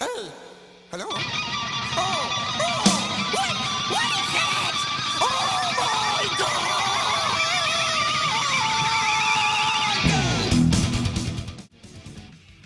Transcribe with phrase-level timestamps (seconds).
[0.00, 0.06] Hey,
[0.92, 1.04] hello?
[1.10, 1.14] Oh,
[2.00, 2.80] oh,
[3.36, 3.52] what?
[3.92, 4.76] What is that?
[5.20, 5.28] Oh
[5.76, 6.56] my God!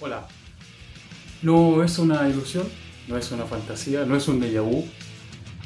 [0.01, 0.21] Hola.
[1.42, 2.69] No es una ilusión,
[3.08, 4.85] no es una fantasía, no es un déjà vu.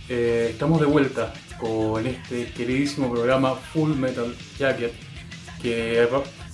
[0.08, 4.94] Eh, estamos de vuelta con este queridísimo programa Full Metal Jacket
[5.60, 6.00] que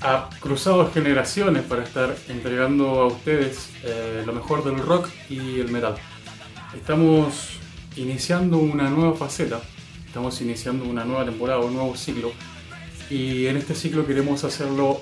[0.05, 5.71] ha cruzado generaciones para estar entregando a ustedes eh, lo mejor del rock y el
[5.71, 5.95] metal.
[6.77, 7.59] Estamos
[7.97, 9.63] iniciando una nueva faceta,
[10.07, 12.33] estamos iniciando una nueva temporada, un nuevo ciclo
[13.09, 15.01] y en este ciclo queremos hacerlo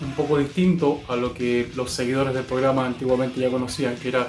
[0.00, 4.26] un poco distinto a lo que los seguidores del programa antiguamente ya conocían, que era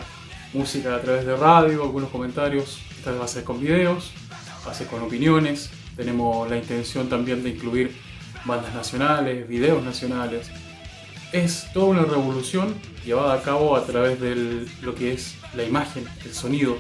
[0.54, 4.12] música a través de radio, algunos comentarios, esta vez va a ser con videos,
[4.68, 8.13] va a ser con opiniones, tenemos la intención también de incluir
[8.46, 10.50] bandas nacionales, videos nacionales.
[11.32, 12.76] Es toda una revolución
[13.06, 16.78] llevada a cabo a través de lo que es la imagen, el sonido,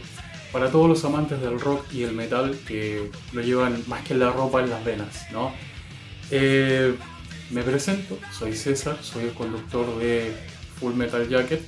[0.51, 4.31] para todos los amantes del rock y el metal que lo llevan más que la
[4.31, 5.25] ropa en las venas.
[5.31, 5.51] ¿no?
[6.29, 6.95] Eh,
[7.49, 10.33] me presento, soy César, soy el conductor de
[10.79, 11.61] Full Metal Jacket.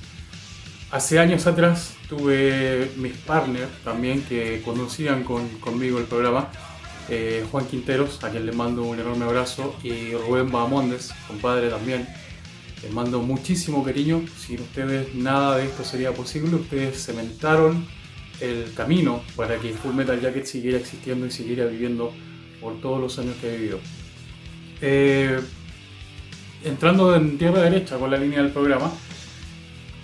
[0.92, 6.48] Hace años atrás tuve mis partners también que conducían con, conmigo el programa
[7.08, 12.06] eh, Juan Quinteros, a quien le mando un enorme abrazo, y Rubén Bahamondes, compadre también.
[12.82, 14.22] Les mando muchísimo cariño.
[14.38, 16.56] Sin ustedes nada de esto sería posible.
[16.56, 17.86] Ustedes cementaron
[18.40, 22.12] el camino para que Full Metal Jacket siguiera existiendo y siguiera viviendo
[22.60, 23.80] por todos los años que he vivido.
[24.82, 25.40] Eh,
[26.64, 28.92] entrando en tierra derecha con la línea del programa,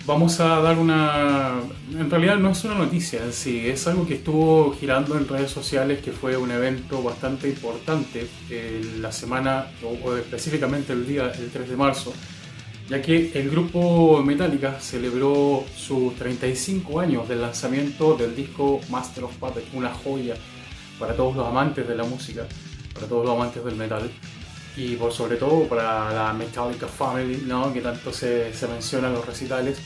[0.05, 1.59] vamos a dar una...
[1.91, 5.51] En realidad no es una noticia en sí, es algo que estuvo girando en redes
[5.51, 11.49] sociales, que fue un evento bastante importante en la semana, o específicamente el día, el
[11.49, 12.13] 3 de marzo,
[12.89, 19.35] ya que el grupo Metallica celebró sus 35 años del lanzamiento del disco Master of
[19.37, 20.35] Puppets, una joya
[20.99, 22.45] para todos los amantes de la música,
[22.93, 24.11] para todos los amantes del metal
[24.75, 27.71] y por sobre todo para la Metallica Family, ¿no?
[27.71, 29.79] que tanto se, se menciona en los recitales,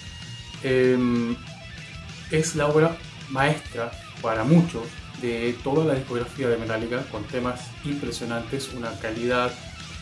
[0.64, 1.36] eh,
[2.32, 2.98] es la obra
[3.30, 3.92] maestra
[4.22, 4.84] para muchos
[5.22, 9.52] de toda la discografía de Metallica, con temas impresionantes, una calidad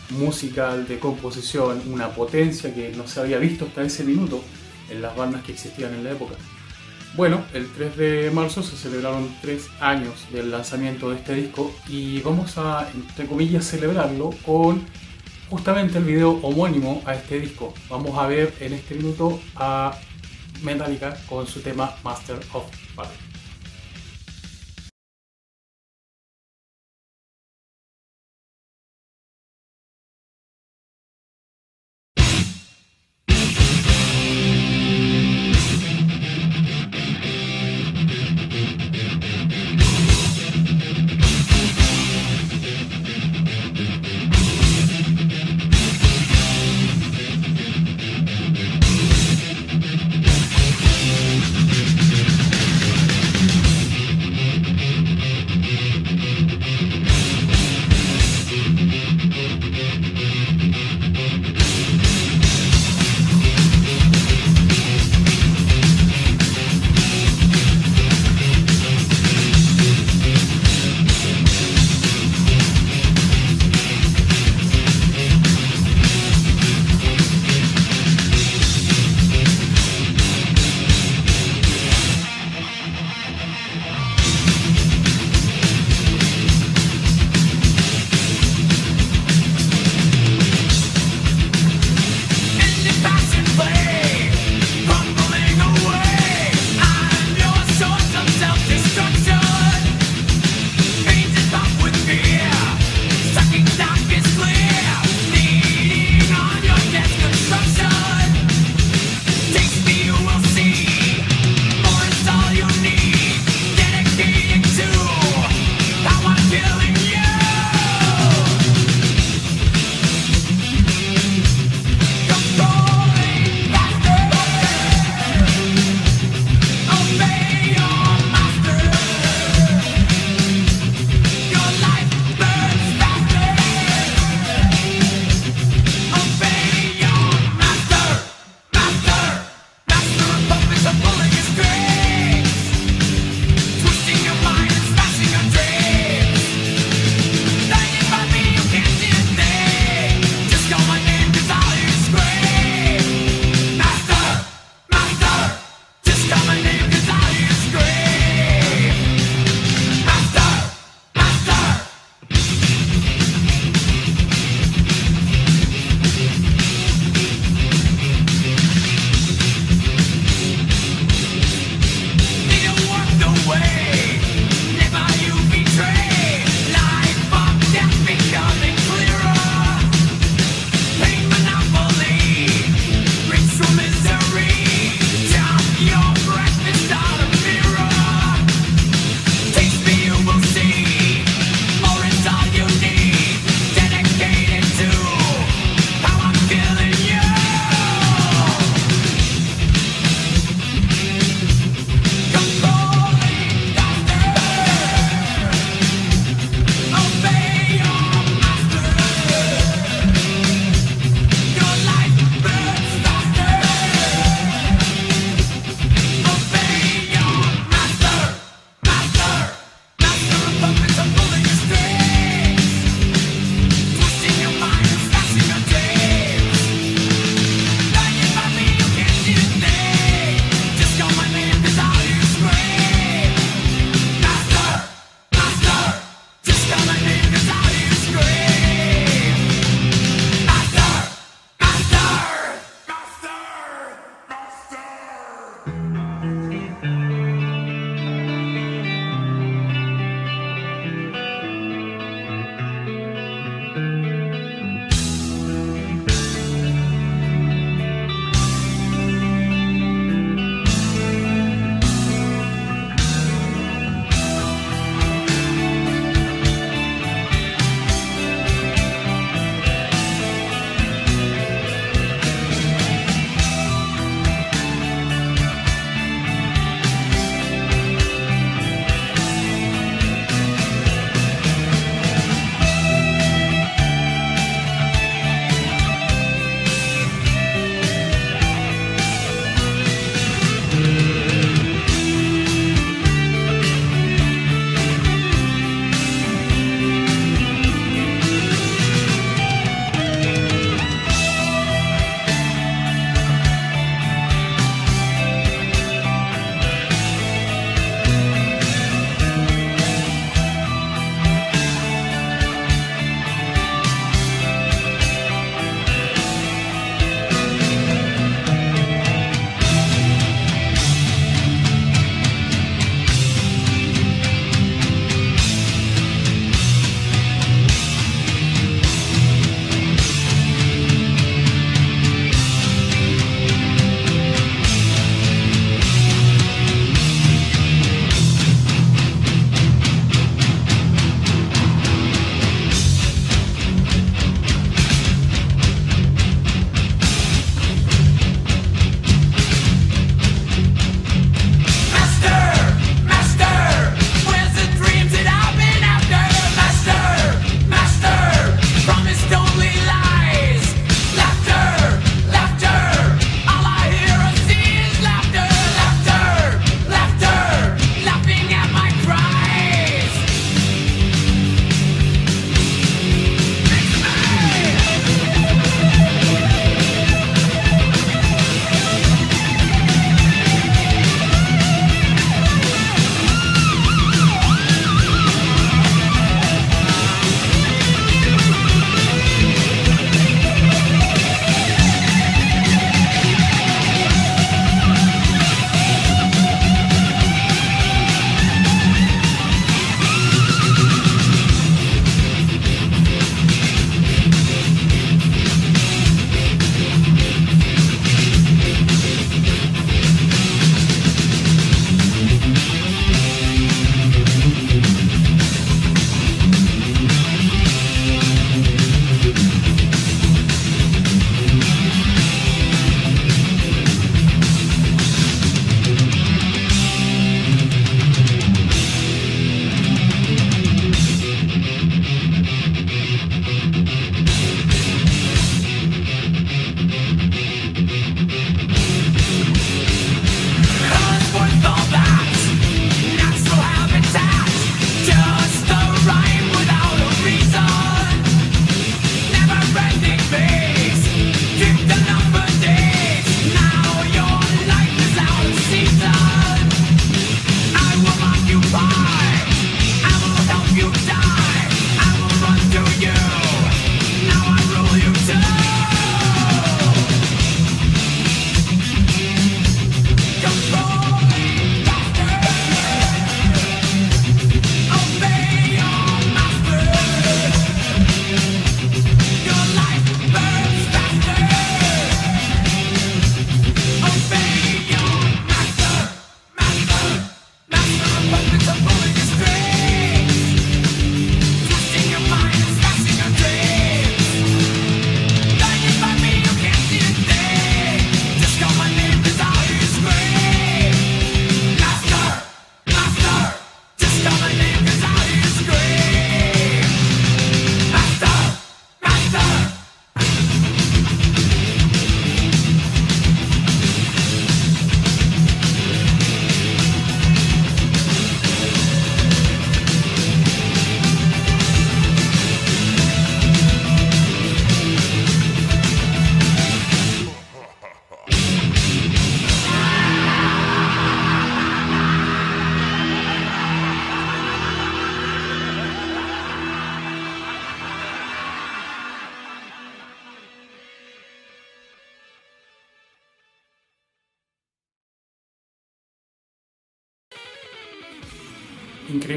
[0.09, 4.43] musical de composición, una potencia que no se había visto hasta ese minuto
[4.89, 6.35] en las bandas que existían en la época.
[7.15, 12.19] Bueno, el 3 de marzo se celebraron tres años del lanzamiento de este disco y
[12.19, 14.83] vamos a, entre comillas, celebrarlo con
[15.49, 17.73] justamente el video homónimo a este disco.
[17.89, 19.97] Vamos a ver en este minuto a
[20.63, 23.24] Metallica con su tema Master of Puppets.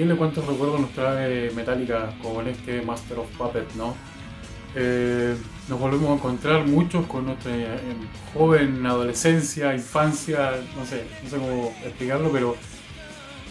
[0.09, 3.95] Increíble cuántos recuerdos nos trae Metallica con este Master of Puppet, ¿no?
[4.75, 5.37] Eh,
[5.69, 7.79] nos volvemos a encontrar muchos con nuestra eh,
[8.33, 12.57] joven adolescencia, infancia, no sé, no sé cómo explicarlo, pero,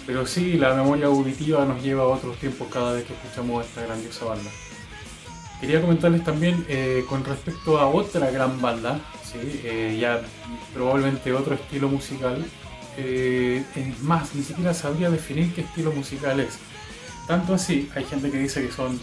[0.05, 3.85] pero sí, la memoria auditiva nos lleva a otros tiempos cada vez que escuchamos esta
[3.85, 4.49] grandiosa banda.
[5.59, 9.61] Quería comentarles también eh, con respecto a otra gran banda, ¿sí?
[9.63, 10.21] Eh, ya
[10.73, 12.45] probablemente otro estilo musical.
[12.97, 16.57] Eh, es más, ni siquiera sabría definir qué estilo musical es.
[17.27, 18.99] Tanto así, hay gente que dice que son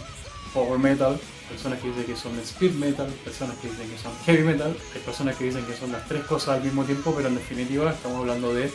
[0.53, 4.43] power metal, personas que dicen que son speed metal, personas que dicen que son heavy
[4.43, 7.35] metal, hay personas que dicen que son las tres cosas al mismo tiempo, pero en
[7.35, 8.71] definitiva estamos hablando de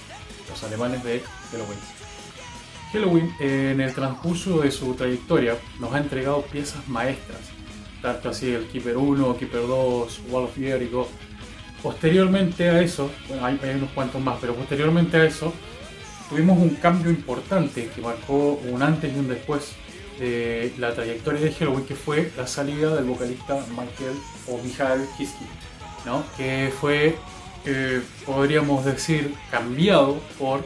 [0.48, 1.78] los alemanes de Halloween.
[2.92, 7.40] Halloween en el transcurso de su trayectoria nos ha entregado piezas maestras
[8.02, 11.08] tanto así el Keeper 1, Keeper 2, Wall of Jericho.
[11.82, 15.52] Posteriormente a eso, bueno, hay, unos cuantos más, pero posteriormente a eso,
[16.28, 19.72] tuvimos un cambio importante que marcó un antes y un después
[20.18, 24.16] de la trayectoria de Halloween, que fue la salida del vocalista Michael
[24.48, 25.46] o Michael Kiske,
[26.04, 26.22] ¿no?
[26.36, 27.16] que fue,
[27.64, 30.62] eh, podríamos decir, cambiado por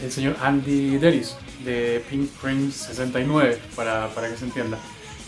[0.00, 4.78] el señor Andy Deris de Pink Prince 69, para, para que se entienda.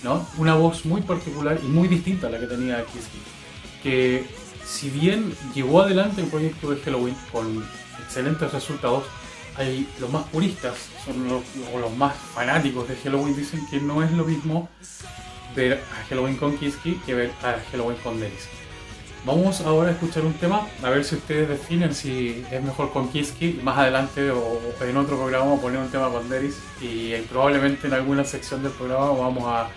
[0.03, 0.27] ¿no?
[0.37, 3.19] Una voz muy particular y muy distinta a la que tenía Kiski.
[3.83, 4.25] Que
[4.69, 7.65] si bien llevó adelante el proyecto de Halloween con
[8.05, 9.05] excelentes resultados,
[9.57, 14.25] hay los más puristas, son los, más fanáticos de Halloween, dicen que no es lo
[14.25, 14.69] mismo
[15.57, 18.47] ver a Halloween con Kiski que ver a Halloween con Dennis.
[19.25, 23.09] Vamos ahora a escuchar un tema, a ver si ustedes definen si es mejor con
[23.09, 23.61] Kiski.
[23.65, 27.89] Más adelante o en otro programa vamos a poner un tema con Deris y probablemente
[27.89, 29.71] en alguna sección del programa vamos a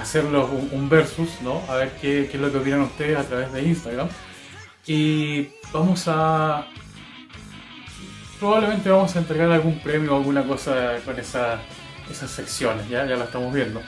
[0.00, 1.62] hacerlo un versus, ¿no?
[1.68, 4.08] A ver qué, qué, es lo que opinan ustedes a través de Instagram.
[4.86, 6.66] Y vamos a...
[8.38, 11.58] Probablemente vamos a entregar algún premio o alguna cosa con esa,
[12.10, 13.06] esas secciones, ¿ya?
[13.06, 13.80] ya la estamos viendo.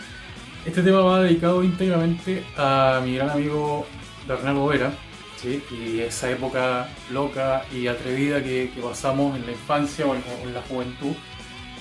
[0.65, 3.87] Este tema va dedicado íntegramente a mi gran amigo
[4.27, 4.93] Bernardo Vera,
[5.37, 5.63] ¿sí?
[5.71, 10.63] y esa época loca y atrevida que, que pasamos en la infancia o en, la
[10.63, 11.15] juventud,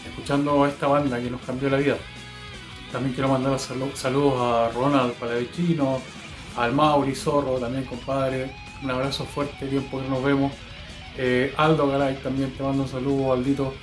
[0.08, 1.98] escuchando a esta banda que nos cambió la vida.
[2.92, 6.02] También quiero mandar saludos a Ronald Palavicino,
[6.56, 8.67] al Mauri Zorro, también compadre.
[8.84, 10.52] Un abrazo fuerte, tiempo que nos vemos.
[11.18, 13.74] Eh, Aldo Garay también te mando un saludo, Aldito.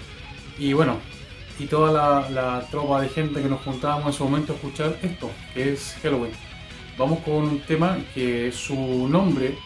[0.59, 0.99] Y bueno,
[1.59, 5.31] y toda la, tropa de gente que nos juntábamos en su momento a escuchar esto,
[5.53, 6.33] que es Halloween.
[6.97, 9.57] Vamos con un tema que su nombre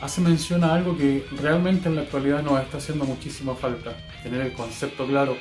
[0.00, 3.96] hace mención a algo que realmente en la actualidad nos está haciendo muchísima falta.
[4.22, 5.36] Tener el concepto claro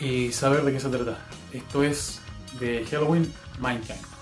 [0.00, 1.26] y saber de qué se trata.
[1.52, 2.20] Esto es
[2.60, 4.17] de Halloween Mankind.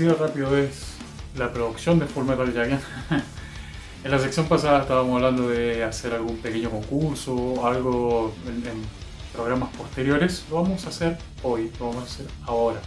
[0.00, 0.94] Así de rápido es
[1.36, 2.80] la producción de Full Metal Jacket.
[4.04, 8.82] en la sección pasada estábamos hablando de hacer algún pequeño concurso, algo en, en
[9.34, 10.46] programas posteriores.
[10.48, 12.80] Lo vamos a hacer hoy, lo vamos a hacer ahora.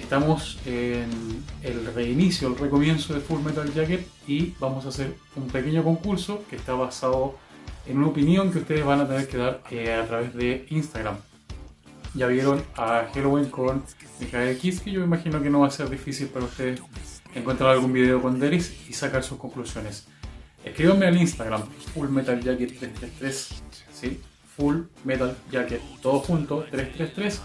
[0.00, 5.48] Estamos en el reinicio, el recomienzo de Full Metal Jacket y vamos a hacer un
[5.48, 7.34] pequeño concurso que está basado
[7.84, 11.18] en una opinión que ustedes van a tener que dar eh, a través de Instagram.
[12.14, 13.82] Ya vieron a Halloween con
[14.20, 16.80] Michael Kiss, que yo imagino que no va a ser difícil para ustedes
[17.34, 20.06] encontrar algún video con Deris y sacar sus conclusiones.
[20.64, 21.62] Escríbanme al Instagram,
[21.94, 24.20] Full Metal Jacket 333, ¿sí?
[24.56, 27.40] Full Metal Jacket, todo junto, 333.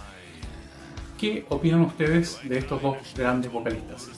[1.17, 4.09] ¿Qué opinan ustedes de estos dos grandes vocalistas?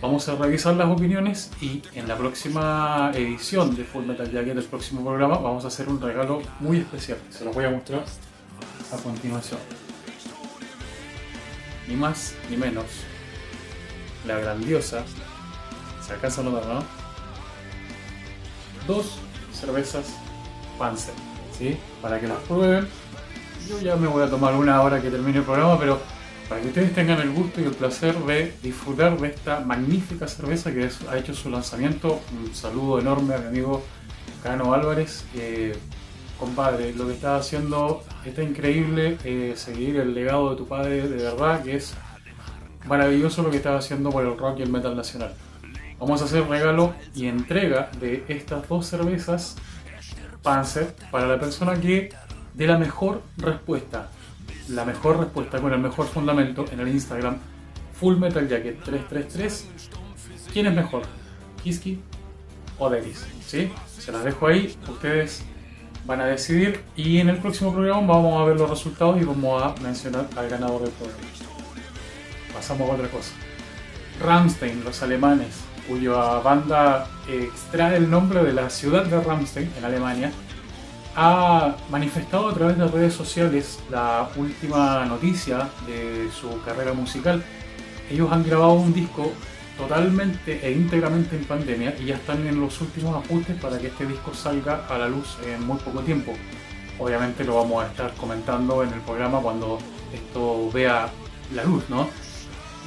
[0.00, 4.64] Vamos a revisar las opiniones y en la próxima edición de Full Metal Jacket, el
[4.64, 7.18] próximo programa, vamos a hacer un regalo muy especial.
[7.30, 8.04] Se los voy a mostrar
[8.92, 9.60] a continuación.
[11.88, 12.86] Ni más ni menos.
[14.26, 15.04] La grandiosa.
[16.04, 16.84] Se alcanza a notar, ¿no?
[18.86, 19.18] Dos
[19.52, 20.06] cervezas
[20.78, 21.14] Panzer.
[21.56, 21.76] ¿Sí?
[22.02, 22.86] Para que las prueben.
[23.68, 26.00] Yo ya me voy a tomar una hora que termine el programa, pero
[26.48, 30.72] para que ustedes tengan el gusto y el placer de disfrutar de esta magnífica cerveza
[30.72, 32.20] que ha hecho su lanzamiento.
[32.32, 33.82] Un saludo enorme a mi amigo
[34.42, 35.24] Cano Álvarez.
[36.38, 39.18] Compadre, lo que estás haciendo está increíble.
[39.24, 41.94] eh, seguir el legado de tu padre, de verdad, que es
[42.86, 45.34] maravilloso lo que estás haciendo por el rock y el metal nacional.
[45.98, 49.56] Vamos a hacer regalo y entrega de estas dos cervezas
[50.42, 52.10] Panzer para la persona que
[52.54, 54.10] dé la mejor respuesta.
[54.68, 57.38] La mejor respuesta con el mejor fundamento en el Instagram
[57.98, 59.68] Full Metal Jacket 333.
[60.52, 61.02] ¿Quién es mejor?
[61.62, 62.00] ¿Kiski
[62.78, 63.26] o Deris?
[63.46, 63.72] ¿Sí?
[63.98, 64.76] Se las dejo ahí.
[64.88, 65.42] Ustedes
[66.06, 69.62] van a decidir y en el próximo programa vamos a ver los resultados y vamos
[69.62, 71.22] a mencionar al ganador del programa.
[72.54, 73.32] Pasamos a otra cosa.
[74.20, 75.48] Ramstein, los alemanes,
[75.88, 80.32] cuya banda extrae el nombre de la ciudad de Ramstein, en Alemania,
[81.16, 87.42] ha manifestado a través de redes sociales la última noticia de su carrera musical.
[88.10, 89.32] Ellos han grabado un disco
[89.76, 94.06] totalmente e íntegramente en pandemia y ya están en los últimos ajustes para que este
[94.06, 96.32] disco salga a la luz en muy poco tiempo.
[96.98, 99.78] Obviamente lo vamos a estar comentando en el programa cuando
[100.12, 101.10] esto vea
[101.54, 102.08] la luz, ¿no?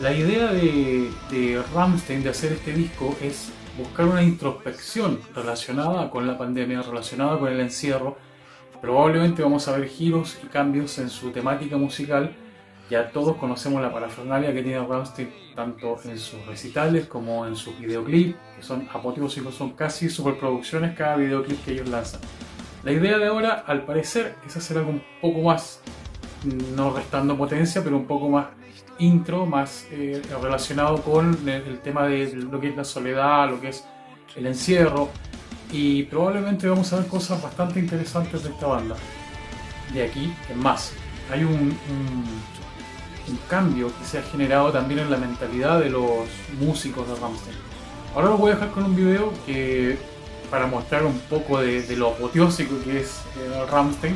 [0.01, 6.25] La idea de, de Rammstein de hacer este disco es buscar una introspección relacionada con
[6.25, 8.17] la pandemia, relacionada con el encierro.
[8.81, 12.33] Probablemente vamos a ver giros y cambios en su temática musical.
[12.89, 17.77] Ya todos conocemos la parafernalia que tiene Rammstein tanto en sus recitales como en sus
[17.79, 22.21] videoclips, que son apoteósicos, son casi superproducciones cada videoclip que ellos lanzan.
[22.83, 25.81] La idea de ahora, al parecer, es hacer algo un poco más,
[26.75, 28.47] no restando potencia, pero un poco más
[28.99, 33.59] intro, más eh, relacionado con el, el tema de lo que es la soledad, lo
[33.59, 33.85] que es
[34.35, 35.09] el encierro.
[35.71, 38.95] Y probablemente vamos a ver cosas bastante interesantes de esta banda.
[39.93, 40.93] De aquí en más.
[41.31, 42.25] Hay un, un,
[43.29, 46.27] un cambio que se ha generado también en la mentalidad de los
[46.59, 47.55] músicos de Rammstein.
[48.15, 49.97] Ahora los voy a dejar con un video que
[50.49, 54.15] para mostrar un poco de, de lo apoteósico que es eh, Rammstein.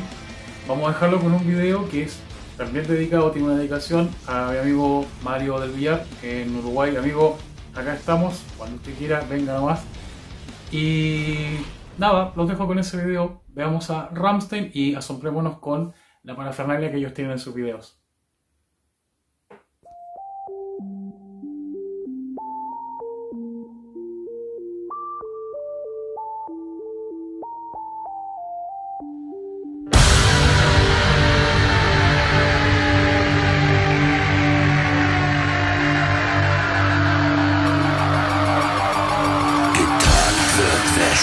[0.66, 2.18] Vamos a dejarlo con un video que es
[2.56, 6.96] también dedicado, tiene una dedicación a mi amigo Mario del Villar en Uruguay.
[6.96, 7.36] Amigo,
[7.74, 9.82] acá estamos, cuando usted quiera, venga nomás.
[10.70, 11.56] Y
[11.98, 13.42] nada, los dejo con ese video.
[13.48, 18.03] Veamos a Rammstein y asombrémonos con la parafernalia que ellos tienen en sus videos.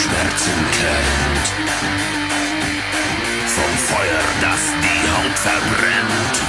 [0.02, 1.48] Schmerzen kennt.
[3.46, 6.40] Vom Feuer, das die Haut verbrennt.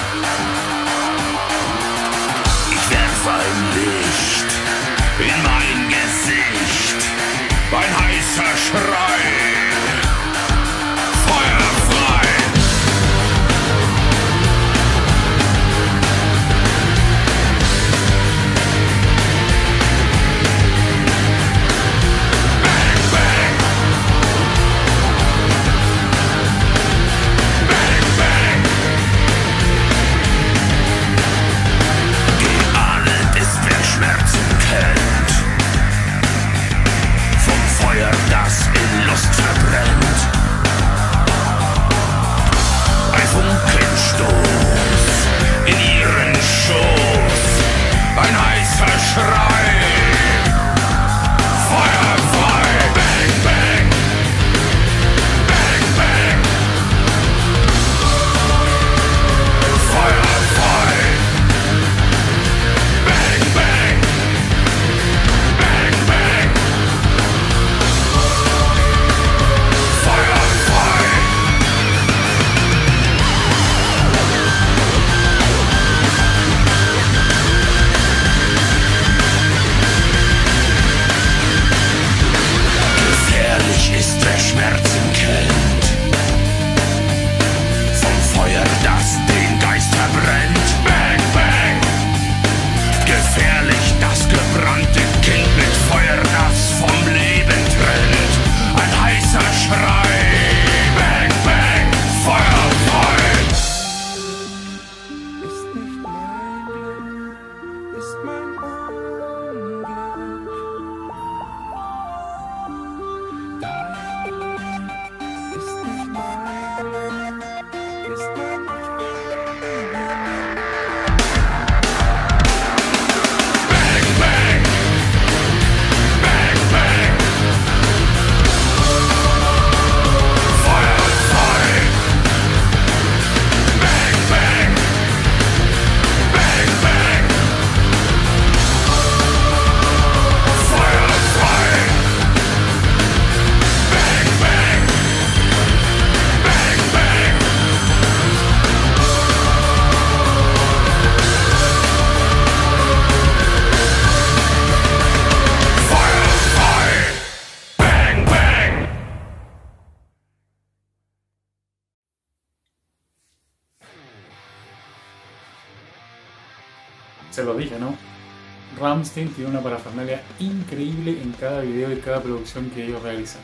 [169.10, 173.40] Tiene una parafernalia increíble en cada video y cada producción que ellos realizan.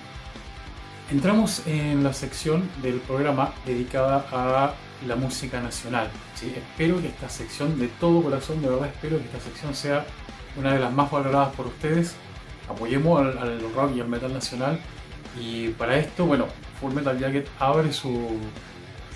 [1.11, 4.75] Entramos en la sección del programa dedicada a
[5.07, 6.11] la música nacional.
[6.35, 10.05] Espero que esta sección, de todo corazón, de verdad espero que esta sección sea
[10.57, 12.15] una de las más valoradas por ustedes.
[12.69, 14.79] Apoyemos al, al rock y al metal nacional.
[15.41, 16.47] Y para esto, bueno,
[16.81, 18.39] Full Metal Jacket abre su-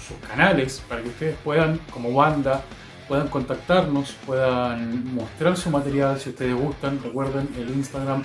[0.07, 2.63] sus canales para que ustedes puedan, como banda,
[3.13, 6.99] puedan contactarnos, puedan mostrar su material si ustedes gustan.
[7.05, 8.25] Recuerden, el Instagram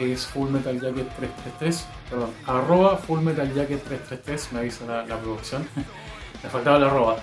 [0.00, 5.64] es fullmetaljacket333, perdón, arroba fullmetaljacket333, me avisa la, la producción.
[6.42, 7.16] Me faltaba la arroba.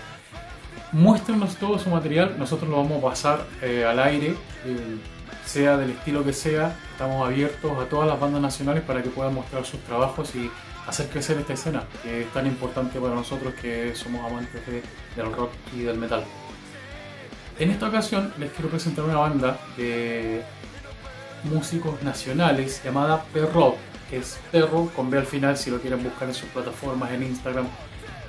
[0.93, 4.30] Muéstrenos todo su material, nosotros lo vamos a pasar eh, al aire,
[4.65, 4.97] eh,
[5.45, 6.78] sea del estilo que sea.
[6.93, 10.50] Estamos abiertos a todas las bandas nacionales para que puedan mostrar sus trabajos y
[10.88, 14.82] hacer crecer esta escena, que es tan importante para nosotros que somos amantes de-
[15.15, 16.24] del rock y del metal.
[17.62, 20.41] En esta ocasión les quiero presentar una banda de
[21.43, 23.76] músicos nacionales llamada Perro,
[24.10, 27.21] que es perro con B al final si lo quieren buscar en sus plataformas en
[27.21, 27.67] Instagram.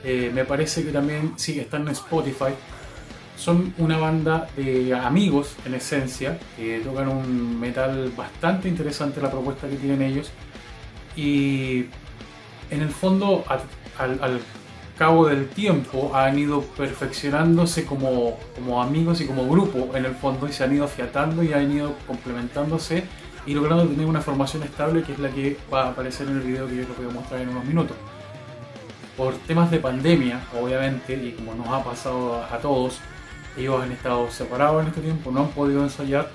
[0.05, 2.53] Eh, me parece que también sí están en Spotify.
[3.35, 9.67] Son una banda de amigos en esencia, que tocan un metal bastante interesante la propuesta
[9.67, 10.31] que tienen ellos.
[11.17, 11.87] Y
[12.71, 13.47] en el fondo,
[13.97, 14.43] al
[15.03, 20.47] cabo del tiempo, han ido perfeccionándose como, como amigos y como grupo en el fondo,
[20.47, 23.03] y se han ido afiatando y han ido complementándose
[23.45, 26.43] y logrando tener una formación estable que es la que va a aparecer en el
[26.43, 27.97] video que yo les voy a mostrar en unos minutos.
[29.17, 33.01] Por temas de pandemia, obviamente, y como nos ha pasado a, a todos,
[33.57, 36.31] ellos han estado separados en este tiempo, no han podido ensayar,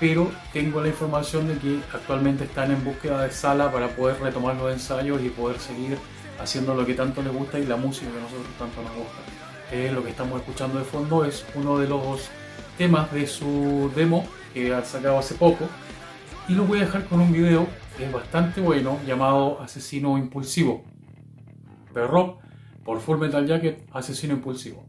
[0.00, 4.56] pero tengo la información de que actualmente están en búsqueda de sala para poder retomar
[4.56, 5.98] los ensayos y poder seguir
[6.40, 9.18] haciendo lo que tanto les gusta y la música que a nosotros tanto nos gusta.
[9.72, 12.28] Eh, lo que estamos escuchando de fondo es uno de los
[12.78, 15.66] temas de su demo que ha sacado hace poco
[16.48, 20.84] y lo voy a dejar con un video que es bastante bueno llamado Asesino Impulsivo.
[21.92, 22.38] Perro
[22.84, 24.85] por Full Metal Jacket Asesino Impulsivo.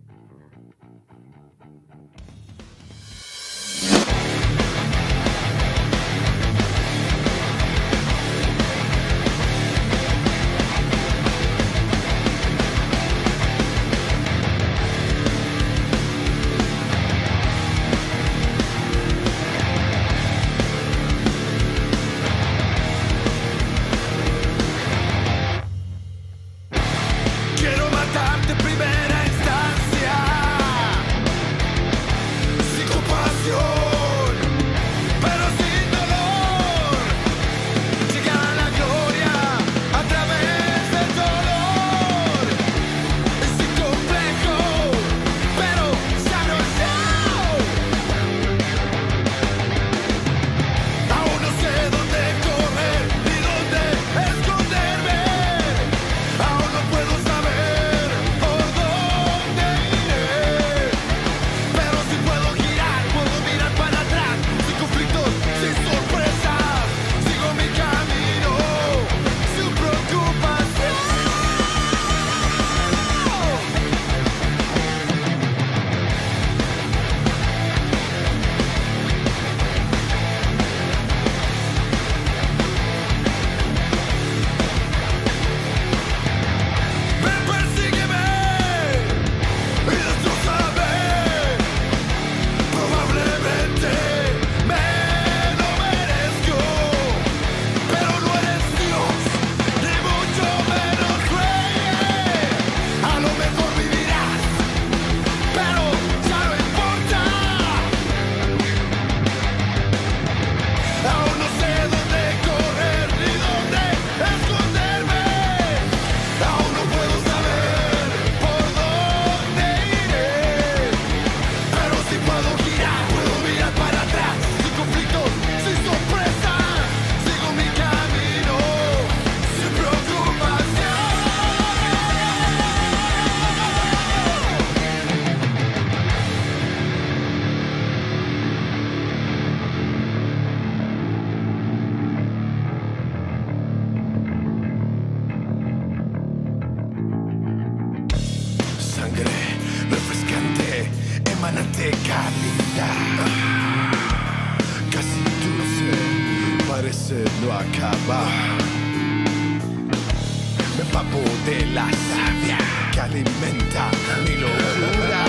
[160.88, 162.58] Empapo de la savia
[162.94, 163.92] que alimenta
[164.24, 165.26] mi locura.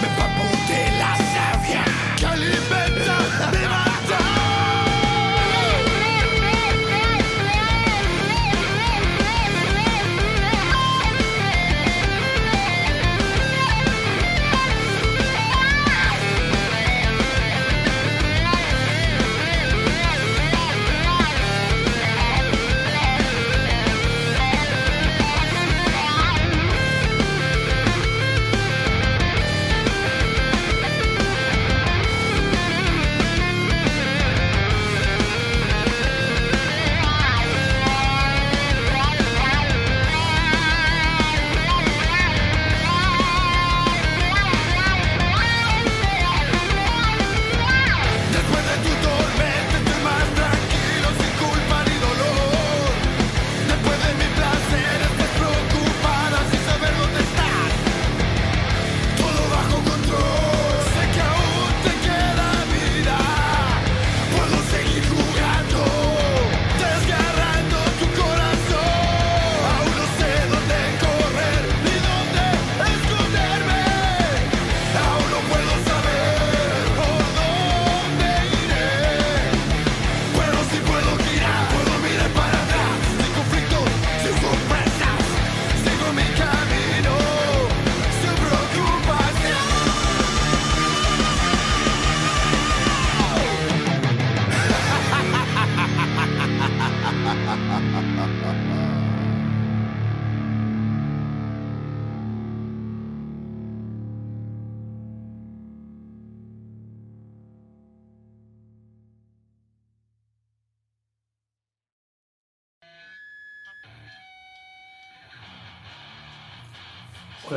[0.00, 0.53] Me empapo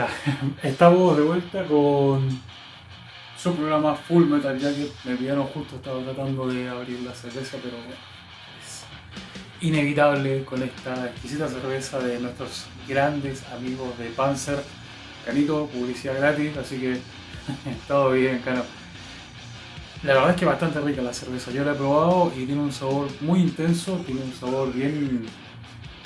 [0.63, 2.29] Estamos de vuelta con
[3.37, 4.91] su programa Full Metal Jacket.
[5.05, 8.83] Me pillaron justo, estaba tratando de abrir la cerveza, pero es
[9.61, 14.59] inevitable con esta exquisita cerveza de nuestros grandes amigos de Panzer.
[15.25, 16.99] Canito, publicidad gratis, así que
[17.87, 18.63] todo bien, Cano.
[20.03, 22.71] La verdad es que bastante rica la cerveza, yo la he probado y tiene un
[22.71, 25.25] sabor muy intenso, tiene un sabor bien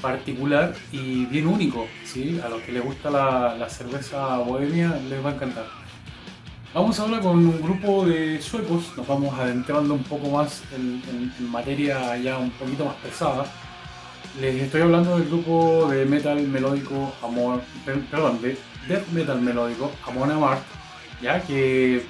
[0.02, 2.40] particular y bien único, ¿sí?
[2.44, 5.66] A los que les gusta la, la cerveza bohemia les va a encantar.
[6.74, 11.34] Vamos ahora con un grupo de suecos, nos vamos adentrando un poco más en, en-
[11.38, 13.46] en materia ya un poquito más pesada.
[14.40, 19.92] Les estoy hablando del grupo de metal melódico Amor, per- perdón, de death metal melódico
[20.08, 20.64] Amon Amarth,
[21.22, 22.02] ya que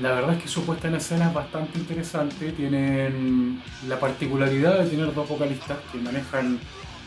[0.00, 2.52] la verdad es que su puesta en escena es bastante interesante.
[2.52, 6.60] Tienen la particularidad de tener dos vocalistas que manejan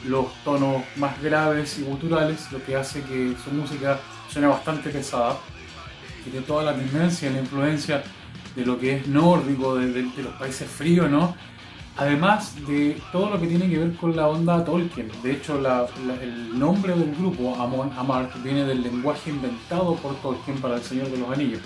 [0.06, 3.99] los tonos más graves y guturales, lo que hace que su música
[4.30, 5.38] suene bastante pesada.
[6.24, 8.04] Tiene toda la tendencia la influencia
[8.56, 11.36] de lo que es nórdico, de, de- de los países fríos, ¿no?
[11.95, 15.12] Además de todo lo que tiene que ver con la onda Tolkien.
[15.22, 20.16] De hecho, la- la- el nombre del grupo, Amon Amarth, viene del lenguaje inventado por
[20.22, 21.62] Tolkien para El Señor de los Anillos.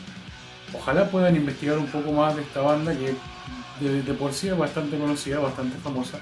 [0.74, 3.16] Ojalá puedan investigar un poco más de esta banda que
[3.80, 6.20] de, de por sí es bastante conocida, bastante famosa.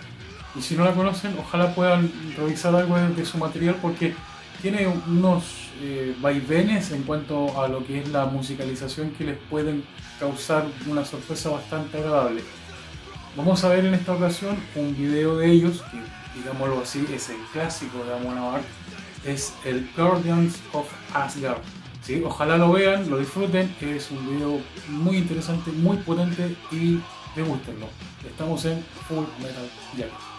[0.58, 4.16] Y si no la conocen, ojalá puedan revisar algo de, su material porque
[4.62, 5.44] tiene unos
[5.82, 9.84] eh, vaivenes en cuanto a lo que es la musicalización que les pueden
[10.20, 12.42] causar una sorpresa bastante agradable.
[13.36, 15.98] Vamos a ver en esta ocasión un video de ellos, que
[16.40, 18.62] digámoslo así, es el clásico de Amon
[19.26, 21.62] es el Guardians of Asgard.
[22.02, 22.22] ¿sí?
[22.24, 27.02] Ojalá lo vean, lo disfruten, es un video muy interesante, muy potente y
[27.36, 27.88] degústenlo.
[28.26, 30.35] Estamos en Full Metal Jacket.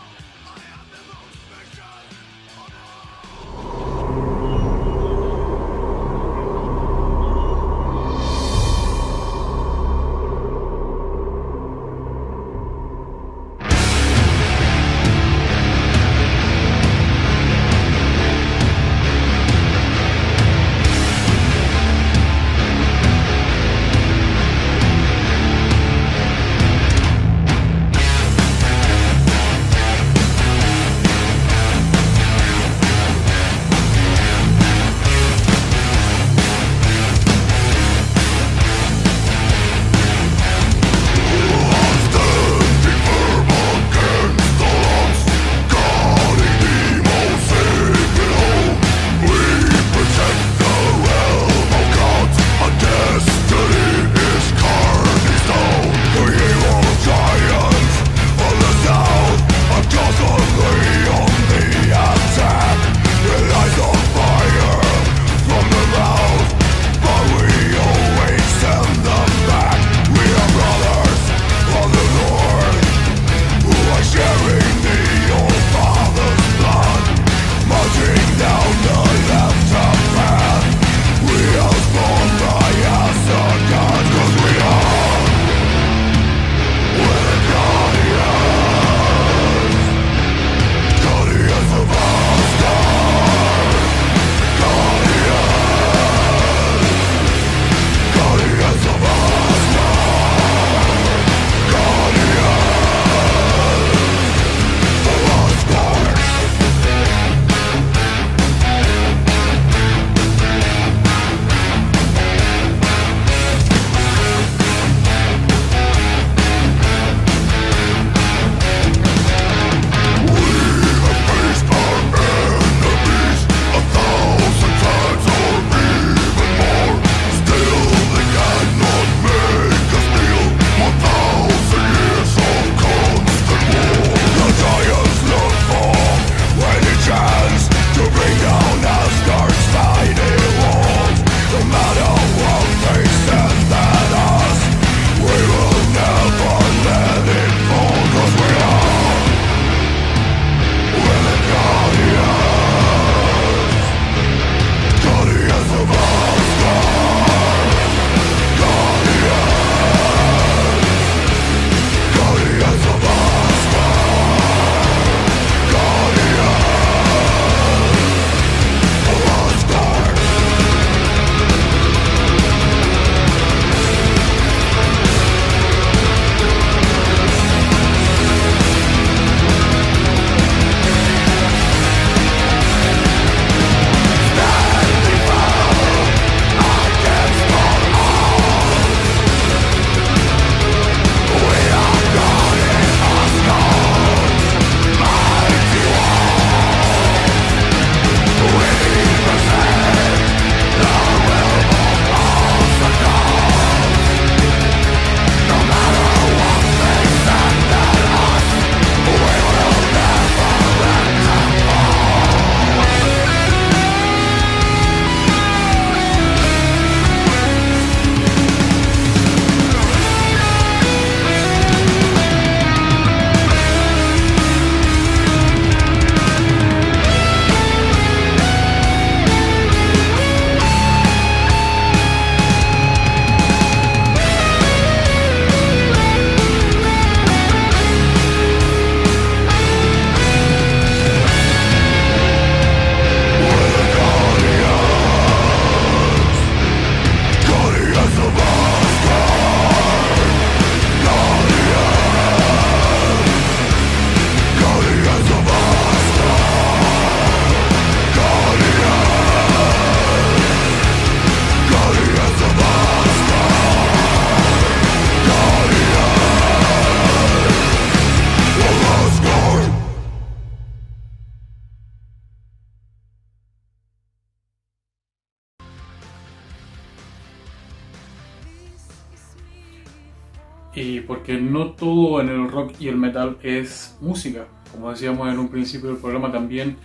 [281.77, 284.47] Todo en el rock y el metal es música.
[284.73, 286.77] Como decíamos en un principio del programa también,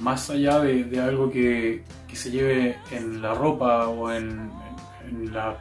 [0.00, 5.08] más allá de, de algo que, que, se lleve en la ropa o en, en,
[5.08, 5.56] en, la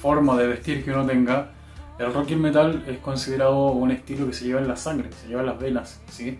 [0.00, 1.52] forma de vestir que uno tenga,
[1.98, 5.10] el rock y el metal es considerado un estilo que se lleva en la sangre,
[5.12, 6.00] se lleva en las venas.
[6.10, 6.38] ¿sí?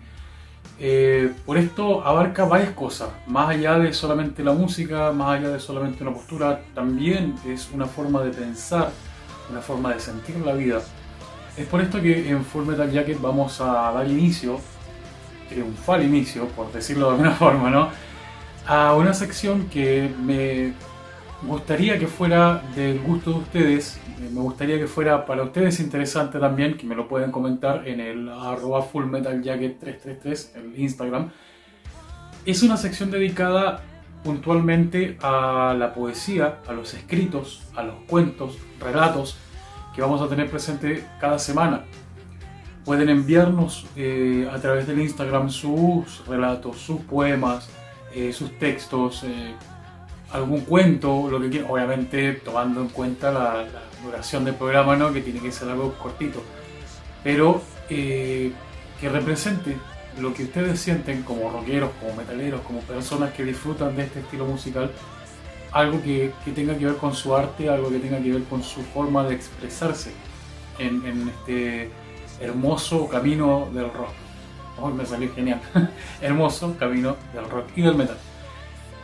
[0.79, 5.59] Eh, por esto abarca varias cosas, más allá de solamente la música, más allá de
[5.59, 8.89] solamente una postura, también es una forma de pensar,
[9.51, 10.81] una forma de sentir la vida.
[11.55, 14.59] Es por esto que en Full Metal Jacket vamos a dar inicio,
[15.49, 17.89] triunfal inicio, por decirlo de alguna forma, ¿no?
[18.65, 20.73] A una sección que me
[21.43, 26.75] gustaría que fuera del gusto de ustedes, me gustaría que fuera para ustedes interesante también,
[26.75, 31.29] que me lo pueden comentar en el arroba fullmetaljacket333, el Instagram.
[32.45, 33.83] Es una sección dedicada
[34.23, 39.37] puntualmente a la poesía, a los escritos, a los cuentos, relatos
[39.93, 41.83] que vamos a tener presente cada semana.
[42.83, 47.69] Pueden enviarnos eh, a través del Instagram sus relatos, sus poemas,
[48.13, 49.53] eh, sus textos, eh,
[50.31, 55.13] algún cuento, lo que quieran, obviamente tomando en cuenta la, la, duración del programa, ¿no?
[55.13, 56.43] que tiene que ser algo cortito,
[57.23, 58.51] pero que
[59.01, 59.77] represente
[60.19, 64.45] lo que ustedes sienten como rockeros, como metaleros, como personas que disfrutan de este estilo
[64.45, 64.91] musical,
[65.73, 68.63] algo que, que, tenga que ver con su arte, algo que tenga que ver con
[68.63, 70.11] su forma de expresarse
[70.79, 71.89] en, en este
[72.39, 74.11] hermoso camino del rock.
[74.79, 75.61] Oh, me salió genial.
[76.21, 78.17] hermoso camino del rock y del metal.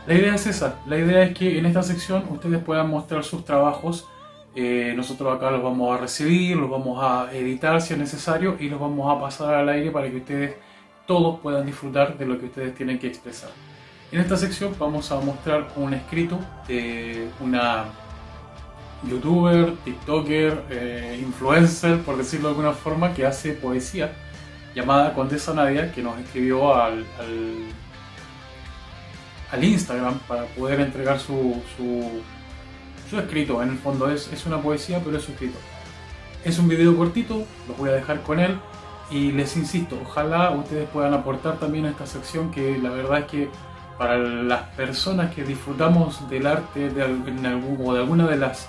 [0.06, 3.44] La idea es esa, la idea es que en esta sección ustedes puedan mostrar sus
[3.44, 4.08] trabajos,
[4.54, 8.68] eh, nosotros acá los vamos a recibir, los vamos a editar si es necesario y
[8.68, 10.56] los vamos a pasar al aire para que ustedes
[11.06, 13.50] todos puedan disfrutar de lo que ustedes tienen que expresar.
[14.12, 17.84] En esta sección vamos a mostrar un escrito de una
[19.08, 24.12] youtuber, tiktoker, eh, influencer, por decirlo de alguna forma, que hace poesía,
[24.74, 27.06] llamada Condesa Nadia, que nos escribió al,
[29.52, 32.20] al, Instagram para poder entregar su, su,
[33.16, 33.62] escrito.
[33.62, 35.58] En el fondo es, es una poesía, pero es su escrito.
[36.44, 38.58] Es un video cortito, los voy a dejar con él.
[39.08, 43.26] Y les insisto, ojalá ustedes puedan aportar también a esta sección que la verdad es
[43.26, 43.50] que
[44.00, 48.66] para las personas que disfrutamos del arte en algún, o de alguna de las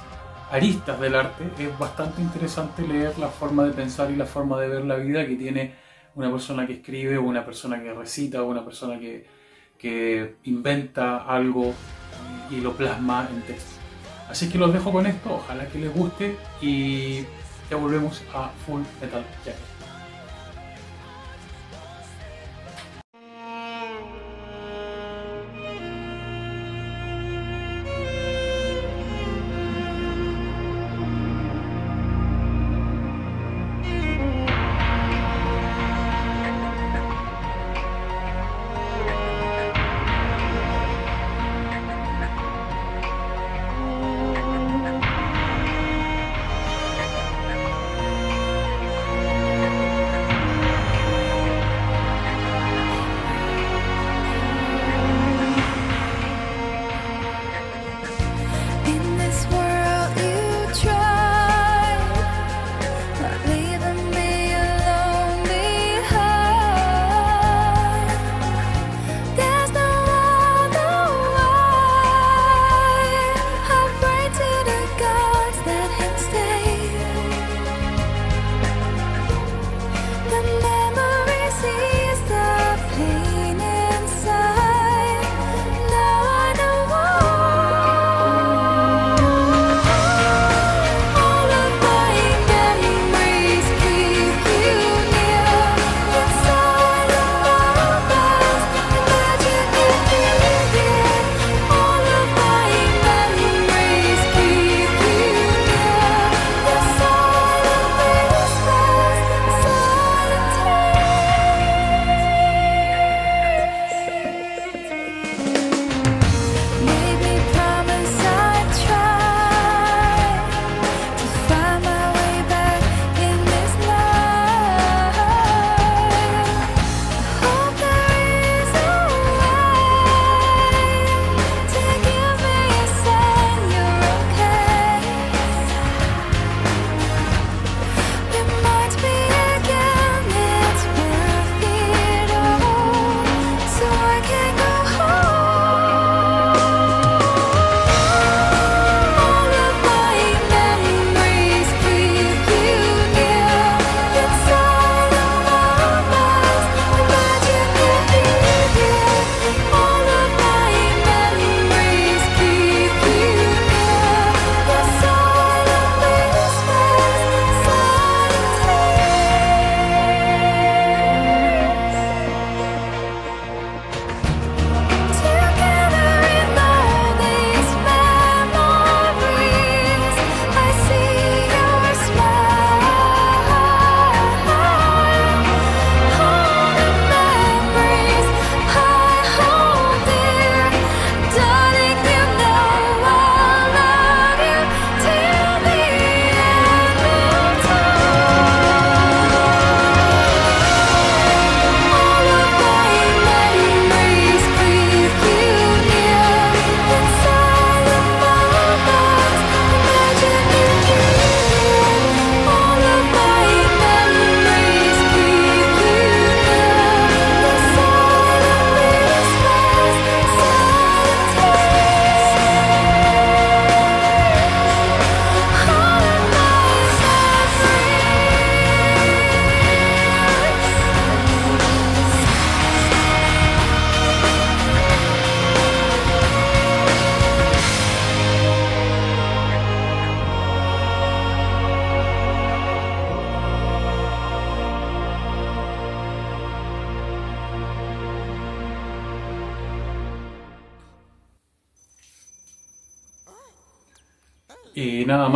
[0.51, 4.67] aristas del arte, es bastante interesante leer la forma de pensar y la forma de
[4.67, 5.73] ver la vida que tiene
[6.15, 9.25] una persona que escribe o una persona que recita o una persona que,
[9.77, 11.73] que inventa algo
[12.49, 13.79] y lo plasma en texto.
[14.29, 17.21] Así que los dejo con esto, ojalá que les guste y
[17.69, 19.70] ya volvemos a Full Metal Jacket.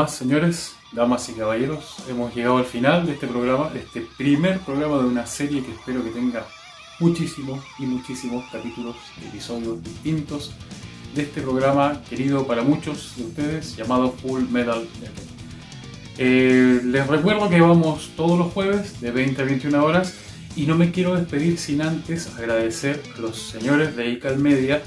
[0.06, 4.60] Más, señores, damas y caballeros, hemos llegado al final de este programa, de este primer
[4.60, 6.46] programa de una serie que espero que tenga
[7.00, 8.96] muchísimos y muchísimos capítulos,
[9.28, 10.54] episodios distintos
[11.16, 14.88] de este programa querido para muchos de ustedes llamado Full Metal.
[16.20, 20.14] Eh, les recuerdo que vamos todos los jueves de 20 a 21 horas
[20.56, 24.84] y no me quiero despedir sin antes agradecer a los señores de ICAL Media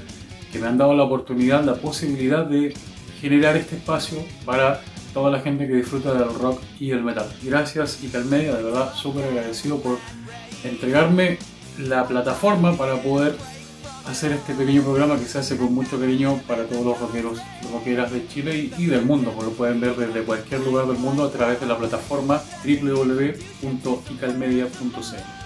[0.53, 2.73] que me han dado la oportunidad, la posibilidad de
[3.19, 4.79] generar este espacio para
[5.13, 7.27] toda la gente que disfruta del rock y el metal.
[7.43, 7.99] Gracias
[8.29, 9.97] Media, de verdad súper agradecido por
[10.63, 11.37] entregarme
[11.77, 13.35] la plataforma para poder
[14.05, 17.67] hacer este pequeño programa que se hace con mucho cariño para todos los rockeros y
[17.71, 20.97] rockeras de Chile y, y del mundo, porque lo pueden ver desde cualquier lugar del
[20.97, 25.39] mundo a través de la plataforma www.icalmedia.cl.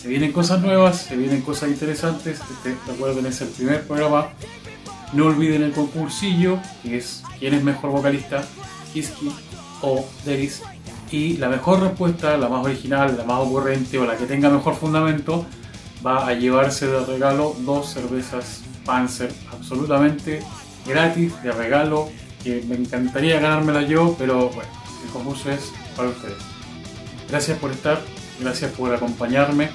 [0.00, 2.40] Se vienen cosas nuevas, se vienen cosas interesantes.
[2.40, 4.30] Este, recuerden, es el primer programa.
[5.12, 8.42] No olviden el concursillo, que es quién es mejor vocalista,
[8.92, 9.30] Kiski
[9.82, 10.62] o Deris.
[11.10, 14.76] Y la mejor respuesta, la más original, la más ocurrente o la que tenga mejor
[14.76, 15.44] fundamento,
[16.06, 20.40] va a llevarse de regalo dos cervezas Panzer absolutamente
[20.86, 22.08] gratis de regalo.
[22.42, 24.70] Que me encantaría ganármela yo, pero bueno,
[25.04, 26.38] el concurso es para ustedes.
[27.28, 28.00] Gracias por estar,
[28.40, 29.68] gracias por acompañarme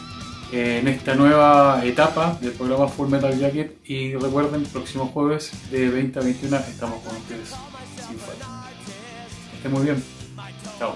[0.52, 6.20] en esta nueva etapa del programa Full Metal Jacket y recuerden, próximo jueves de 20
[6.20, 7.50] a 21 estamos con ustedes
[8.08, 8.55] sin falta.
[9.70, 10.04] Muy bien.
[10.78, 10.96] Chao.